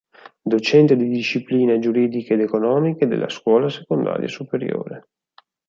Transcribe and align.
Docente 0.43 0.95
di 0.95 1.09
Discipline 1.09 1.77
giuridiche 1.77 2.33
ed 2.33 2.39
economiche 2.41 3.05
nella 3.05 3.29
Scuola 3.29 3.69
secondaria 3.69 4.27
superiore. 4.27 5.09